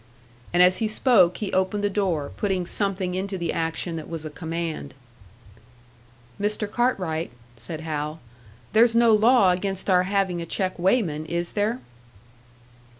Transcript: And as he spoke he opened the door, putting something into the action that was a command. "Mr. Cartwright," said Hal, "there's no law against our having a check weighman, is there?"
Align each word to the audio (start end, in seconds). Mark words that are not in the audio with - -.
And 0.51 0.63
as 0.63 0.77
he 0.79 0.87
spoke 0.87 1.37
he 1.37 1.53
opened 1.53 1.83
the 1.83 1.87
door, 1.87 2.31
putting 2.35 2.65
something 2.65 3.13
into 3.13 3.37
the 3.37 3.53
action 3.53 3.97
that 3.97 4.09
was 4.09 4.25
a 4.25 4.31
command. 4.31 4.95
"Mr. 6.41 6.67
Cartwright," 6.67 7.29
said 7.55 7.81
Hal, 7.81 8.19
"there's 8.73 8.95
no 8.95 9.13
law 9.13 9.51
against 9.51 9.91
our 9.91 10.01
having 10.05 10.41
a 10.41 10.45
check 10.47 10.79
weighman, 10.79 11.27
is 11.27 11.51
there?" 11.51 11.81